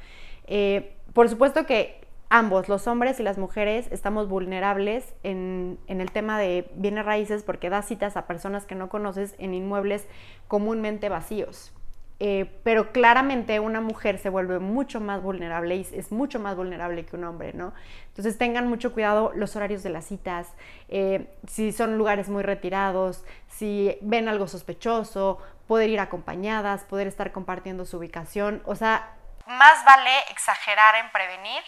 Eh, 0.46 0.96
por 1.12 1.28
supuesto 1.28 1.66
que 1.66 2.04
ambos, 2.28 2.68
los 2.68 2.86
hombres 2.86 3.20
y 3.20 3.22
las 3.22 3.38
mujeres, 3.38 3.88
estamos 3.90 4.28
vulnerables 4.28 5.14
en, 5.22 5.78
en, 5.86 6.00
el 6.00 6.10
tema 6.10 6.38
de 6.38 6.70
bienes 6.74 7.04
raíces 7.04 7.42
porque 7.42 7.70
das 7.70 7.86
citas 7.86 8.16
a 8.16 8.26
personas 8.26 8.66
que 8.66 8.74
no 8.74 8.88
conoces 8.88 9.34
en 9.38 9.54
inmuebles 9.54 10.06
comúnmente 10.48 11.08
vacíos. 11.08 11.72
Eh, 12.20 12.48
pero 12.62 12.92
claramente 12.92 13.58
una 13.58 13.80
mujer 13.80 14.18
se 14.18 14.28
vuelve 14.28 14.60
mucho 14.60 15.00
más 15.00 15.20
vulnerable 15.20 15.74
y 15.76 15.80
es 15.80 16.12
mucho 16.12 16.38
más 16.38 16.56
vulnerable 16.56 17.04
que 17.04 17.16
un 17.16 17.24
hombre, 17.24 17.52
¿no? 17.54 17.74
Entonces 18.08 18.38
tengan 18.38 18.68
mucho 18.68 18.92
cuidado 18.92 19.32
los 19.34 19.56
horarios 19.56 19.82
de 19.82 19.90
las 19.90 20.06
citas, 20.06 20.54
eh, 20.88 21.26
si 21.48 21.72
son 21.72 21.98
lugares 21.98 22.28
muy 22.28 22.44
retirados, 22.44 23.24
si 23.48 23.98
ven 24.00 24.28
algo 24.28 24.46
sospechoso, 24.46 25.38
poder 25.66 25.90
ir 25.90 26.00
acompañadas, 26.00 26.84
poder 26.84 27.06
estar 27.06 27.32
compartiendo 27.32 27.84
su 27.84 27.98
ubicación, 27.98 28.62
o 28.66 28.74
sea... 28.74 29.14
Más 29.46 29.84
vale 29.84 30.10
exagerar 30.30 30.94
en 30.96 31.10
prevenir 31.10 31.62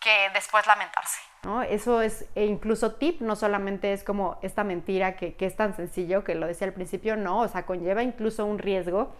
que 0.00 0.30
después 0.32 0.66
lamentarse. 0.66 1.20
¿no? 1.42 1.62
Eso 1.62 2.02
es 2.02 2.26
e 2.34 2.44
incluso 2.44 2.94
tip, 2.94 3.20
no 3.20 3.36
solamente 3.36 3.92
es 3.92 4.04
como 4.04 4.38
esta 4.42 4.64
mentira 4.64 5.16
que, 5.16 5.34
que 5.34 5.46
es 5.46 5.56
tan 5.56 5.74
sencillo 5.74 6.24
que 6.24 6.34
lo 6.34 6.46
decía 6.46 6.66
al 6.66 6.72
principio, 6.72 7.16
no, 7.16 7.40
o 7.40 7.48
sea, 7.48 7.66
conlleva 7.66 8.02
incluso 8.02 8.44
un 8.44 8.58
riesgo. 8.58 9.14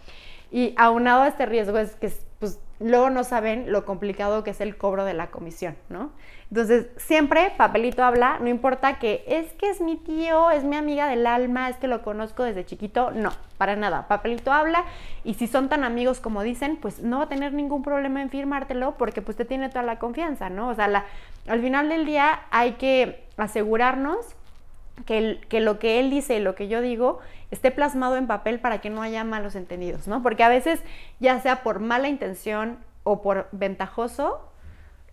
Y 0.51 0.75
aunado 0.77 1.23
a 1.23 1.29
este 1.29 1.47
riesgo 1.47 1.79
es 1.79 1.95
que 1.97 2.13
pues, 2.39 2.59
luego 2.81 3.11
no 3.11 3.25
saben 3.25 3.71
lo 3.71 3.85
complicado 3.85 4.43
que 4.43 4.51
es 4.51 4.61
el 4.61 4.77
cobro 4.77 5.05
de 5.05 5.15
la 5.15 5.31
comisión, 5.31 5.77
¿no? 5.89 6.11
Entonces, 6.51 6.89
siempre 6.97 7.53
papelito 7.57 8.03
habla, 8.03 8.39
no 8.41 8.49
importa 8.49 8.99
que 8.99 9.23
es 9.29 9.53
que 9.53 9.71
es 9.71 9.81
mi 9.81 9.97
tío, 9.97 10.51
es 10.51 10.65
mi 10.65 10.75
amiga 10.75 11.07
del 11.07 11.25
alma, 11.27 11.69
es 11.69 11.77
que 11.77 11.87
lo 11.87 12.03
conozco 12.03 12.43
desde 12.43 12.67
chiquito, 12.67 13.13
no, 13.13 13.31
para 13.57 13.77
nada. 13.77 14.09
Papelito 14.09 14.53
habla 14.53 14.85
y 15.23 15.35
si 15.35 15.47
son 15.47 15.69
tan 15.69 15.85
amigos 15.85 16.19
como 16.19 16.43
dicen, 16.43 16.77
pues 16.77 17.01
no 17.01 17.19
va 17.19 17.25
a 17.25 17.29
tener 17.29 17.53
ningún 17.53 17.85
problema 17.85 18.21
en 18.21 18.31
firmártelo 18.31 18.97
porque 18.99 19.23
pues 19.23 19.37
te 19.37 19.45
tiene 19.45 19.69
toda 19.69 19.85
la 19.85 20.01
confianza, 20.01 20.51
¿no? 20.51 20.71
O 20.71 20.75
sea, 20.75 21.05
al 21.47 21.61
final 21.61 21.89
del 21.89 22.05
día 22.05 22.41
hay 22.51 22.73
que 22.73 23.29
asegurarnos 23.37 24.35
que, 25.05 25.61
lo 25.61 25.79
que 25.79 26.01
él 26.01 26.11
dice 26.11 26.37
y 26.37 26.41
lo 26.41 26.55
que 26.55 26.69
yo 26.69 26.81
digo 26.81 27.21
esté 27.51 27.71
plasmado 27.71 28.17
en 28.17 28.27
papel 28.27 28.61
para 28.61 28.81
que 28.81 28.91
no 28.91 29.03
haya 29.03 29.25
malos 29.25 29.55
entendidos, 29.55 30.07
¿no? 30.07 30.23
Porque 30.23 30.45
a 30.45 30.49
veces, 30.49 30.81
ya 31.19 31.41
sea 31.41 31.63
por 31.63 31.81
mala 31.81 32.09
intención 32.09 32.79
o 33.03 33.23
por 33.23 33.49
ventajoso, 33.53 34.47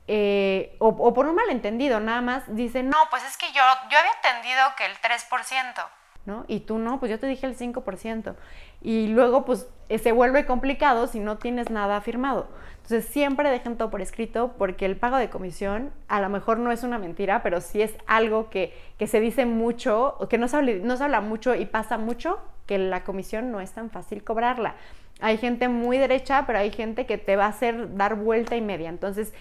eh, 0.08 0.75
o, 0.79 1.13
por 1.13 1.27
un 1.27 1.36
malentendido, 1.36 2.00
nada 2.00 2.22
más 2.22 2.44
dicen, 2.48 2.89
no, 2.89 2.98
pues 3.10 3.24
es 3.25 3.38
que 3.38 3.48
yo, 3.48 3.62
yo 3.89 3.98
había 3.98 4.12
entendido 4.24 4.62
que 4.77 4.86
el 4.86 4.94
3%. 4.98 5.86
¿no? 6.27 6.44
Y 6.48 6.60
tú 6.60 6.77
no, 6.77 7.00
pues 7.00 7.10
yo 7.10 7.20
te 7.20 7.25
dije 7.25 7.48
el 7.48 7.58
5%. 7.58 8.36
Y 8.81 9.07
luego, 9.07 9.46
pues 9.46 9.67
eh, 9.89 10.00
se 10.00 10.12
vuelve 10.12 10.46
complicado 10.46 11.07
si 11.07 11.19
no 11.19 11.38
tienes 11.38 11.69
nada 11.69 12.01
firmado. 12.01 12.48
Entonces, 12.75 13.05
siempre 13.05 13.50
dejen 13.50 13.77
todo 13.77 13.89
por 13.89 14.01
escrito 14.01 14.53
porque 14.57 14.86
el 14.86 14.96
pago 14.96 15.17
de 15.17 15.29
comisión 15.29 15.91
a 16.07 16.22
lo 16.22 16.29
mejor 16.29 16.57
no 16.57 16.72
es 16.72 16.84
una 16.84 16.98
mentira, 16.98 17.43
pero 17.43 17.60
sí 17.60 17.81
es 17.81 17.93
algo 18.05 18.50
que, 18.50 18.74
que 18.98 19.07
se 19.07 19.19
dice 19.19 19.46
mucho, 19.46 20.15
o 20.19 20.29
que 20.29 20.38
no 20.38 20.48
se, 20.48 20.57
habla, 20.57 20.74
no 20.81 20.96
se 20.96 21.03
habla 21.03 21.22
mucho 21.22 21.53
y 21.55 21.65
pasa 21.65 21.98
mucho, 21.98 22.39
que 22.65 22.77
la 22.77 23.03
comisión 23.03 23.51
no 23.51 23.60
es 23.60 23.72
tan 23.72 23.89
fácil 23.89 24.24
cobrarla. 24.24 24.75
Hay 25.19 25.38
gente 25.38 25.67
muy 25.67 25.98
derecha, 25.98 26.46
pero 26.46 26.60
hay 26.60 26.72
gente 26.72 27.05
que 27.05 27.17
te 27.17 27.36
va 27.36 27.46
a 27.46 27.50
hacer 27.50 27.96
dar 27.96 28.15
vuelta 28.15 28.55
y 28.55 28.62
media. 28.62 28.89
Entonces, 28.89 29.34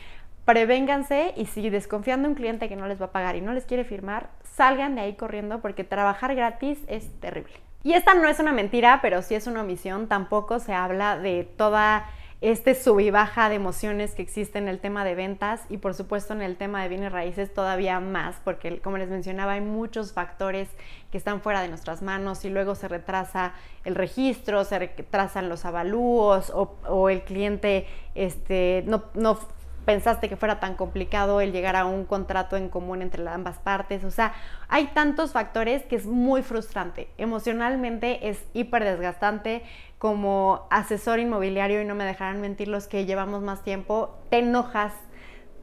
prevénganse 0.44 1.34
y 1.36 1.46
si 1.46 1.68
desconfían 1.70 2.22
de 2.22 2.28
un 2.28 2.34
cliente 2.34 2.68
que 2.68 2.76
no 2.76 2.86
les 2.86 3.00
va 3.00 3.06
a 3.06 3.12
pagar 3.12 3.36
y 3.36 3.40
no 3.40 3.52
les 3.52 3.64
quiere 3.64 3.84
firmar, 3.84 4.30
salgan 4.42 4.94
de 4.94 5.02
ahí 5.02 5.14
corriendo 5.14 5.60
porque 5.60 5.84
trabajar 5.84 6.34
gratis 6.34 6.78
es 6.88 7.12
terrible. 7.20 7.65
Y 7.82 7.92
esta 7.92 8.14
no 8.14 8.28
es 8.28 8.40
una 8.40 8.52
mentira, 8.52 9.00
pero 9.00 9.22
sí 9.22 9.34
es 9.34 9.46
una 9.46 9.60
omisión. 9.60 10.08
Tampoco 10.08 10.58
se 10.58 10.74
habla 10.74 11.18
de 11.18 11.44
toda 11.44 12.06
este 12.42 12.74
sub 12.74 13.00
y 13.00 13.10
baja 13.10 13.48
de 13.48 13.54
emociones 13.54 14.14
que 14.14 14.20
existe 14.20 14.58
en 14.58 14.68
el 14.68 14.78
tema 14.78 15.04
de 15.04 15.14
ventas 15.14 15.62
y 15.70 15.78
por 15.78 15.94
supuesto 15.94 16.34
en 16.34 16.42
el 16.42 16.56
tema 16.56 16.82
de 16.82 16.88
bienes 16.88 17.10
raíces 17.10 17.52
todavía 17.52 17.98
más, 17.98 18.36
porque 18.44 18.78
como 18.80 18.98
les 18.98 19.08
mencionaba 19.08 19.52
hay 19.52 19.62
muchos 19.62 20.12
factores 20.12 20.68
que 21.10 21.16
están 21.16 21.40
fuera 21.40 21.62
de 21.62 21.68
nuestras 21.68 22.02
manos 22.02 22.44
y 22.44 22.50
luego 22.50 22.74
se 22.74 22.88
retrasa 22.88 23.54
el 23.84 23.94
registro, 23.94 24.64
se 24.64 24.78
retrasan 24.78 25.48
los 25.48 25.64
avalúos 25.64 26.52
o, 26.54 27.08
el 27.08 27.22
cliente 27.22 27.86
este, 28.14 28.84
no, 28.86 29.04
no 29.14 29.38
pensaste 29.86 30.28
que 30.28 30.36
fuera 30.36 30.60
tan 30.60 30.74
complicado 30.74 31.40
el 31.40 31.52
llegar 31.52 31.76
a 31.76 31.86
un 31.86 32.04
contrato 32.04 32.58
en 32.58 32.68
común 32.68 33.00
entre 33.00 33.26
ambas 33.26 33.58
partes. 33.58 34.04
O 34.04 34.10
sea, 34.10 34.34
hay 34.68 34.88
tantos 34.88 35.32
factores 35.32 35.84
que 35.84 35.96
es 35.96 36.04
muy 36.04 36.42
frustrante. 36.42 37.08
Emocionalmente 37.16 38.28
es 38.28 38.44
hiper 38.52 38.84
desgastante. 38.84 39.62
Como 39.98 40.66
asesor 40.68 41.20
inmobiliario, 41.20 41.80
y 41.80 41.86
no 41.86 41.94
me 41.94 42.04
dejarán 42.04 42.42
mentir 42.42 42.68
los 42.68 42.86
que 42.86 43.06
llevamos 43.06 43.40
más 43.40 43.62
tiempo, 43.62 44.18
te 44.28 44.40
enojas, 44.40 44.92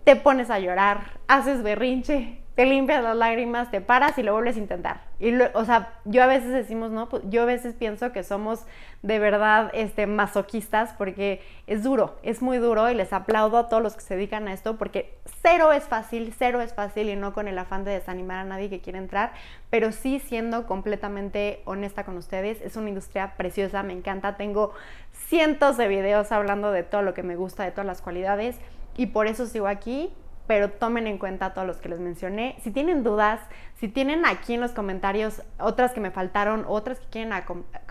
te 0.06 0.16
pones 0.16 0.50
a 0.50 0.58
llorar, 0.58 1.20
haces 1.28 1.62
berrinche, 1.62 2.43
te 2.56 2.66
limpias 2.66 3.02
las 3.02 3.16
lágrimas, 3.16 3.72
te 3.72 3.82
paras 3.82 4.18
y 4.20 4.24
lo 4.24 4.34
vuelves 4.34 4.58
a 4.58 4.60
intentar. 4.60 5.02
Y 5.20 5.34
o 5.54 5.66
sea, 5.66 5.94
yo 6.06 6.22
a 6.22 6.28
veces 6.28 6.52
decimos, 6.52 6.92
no, 6.92 7.10
pues 7.10 7.24
yo 7.30 7.42
a 7.42 7.46
veces 7.46 7.74
pienso 7.74 8.12
que 8.12 8.24
somos 8.24 8.66
de 9.02 9.18
verdad 9.18 9.72
este, 9.74 10.06
masoquistas 10.06 10.94
porque 10.98 11.42
es 11.66 11.82
duro, 11.82 12.16
es 12.22 12.44
muy 12.44 12.60
duro 12.60 12.90
y 12.92 12.94
les 12.94 13.12
aplaudo 13.12 13.58
a 13.58 13.70
todos 13.70 13.82
los 13.82 13.96
que 13.96 14.02
se 14.02 14.16
dedican 14.16 14.48
a 14.48 14.54
esto 14.54 14.78
porque 14.78 15.18
cero 15.42 15.74
es 15.74 15.86
fácil, 15.86 16.34
cero 16.38 16.62
es 16.62 16.74
fácil 16.74 17.10
y 17.10 17.16
no 17.16 17.34
con 17.34 17.48
el 17.48 17.58
afán 17.58 17.86
de 17.86 17.92
desanimar 17.92 18.38
a 18.38 18.44
nadie 18.44 18.70
que 18.70 18.82
quiera 18.82 19.00
entrar, 19.00 19.34
pero 19.72 19.92
sí 19.92 20.20
siendo 20.20 20.68
completamente 20.68 21.62
honesta 21.66 22.04
con 22.04 22.18
ustedes, 22.18 22.62
es 22.62 22.76
una 22.76 22.90
industria 22.90 23.34
preciosa, 23.36 23.82
me 23.82 23.94
encanta, 23.94 24.38
tengo 24.38 24.74
cientos 25.12 25.78
de 25.78 25.88
videos 25.88 26.32
hablando 26.32 26.72
de 26.72 26.84
todo 26.84 27.02
lo 27.02 27.16
que 27.16 27.24
me 27.24 27.36
gusta, 27.36 27.64
de 27.64 27.72
todas 27.72 27.88
las 27.88 28.02
cualidades 28.02 28.58
y 28.96 29.08
por 29.08 29.26
eso 29.26 29.48
sigo 29.48 29.68
aquí 29.68 30.14
pero 30.48 30.70
tomen 30.70 31.08
en 31.08 31.18
cuenta 31.18 31.54
todos 31.54 31.68
los 31.68 31.78
que 31.78 31.90
les 31.90 32.00
mencioné. 32.00 32.56
Si 32.62 32.72
tienen 32.72 33.04
dudas, 33.04 33.40
si 33.76 33.88
tienen 33.88 34.26
aquí 34.26 34.56
en 34.56 34.62
los 34.62 34.72
comentarios 34.72 35.42
otras 35.60 35.92
que 35.92 36.02
me 36.02 36.12
faltaron, 36.12 36.66
otras 36.68 37.00
que 37.00 37.08
quieren 37.08 37.34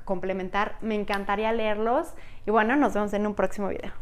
complementar, 0.04 0.76
me 0.80 0.94
encantaría 0.94 1.52
leerlos. 1.52 2.12
Y 2.46 2.50
bueno, 2.50 2.76
nos 2.76 2.94
vemos 2.94 3.12
en 3.14 3.26
un 3.26 3.34
próximo 3.34 3.68
video. 3.68 3.92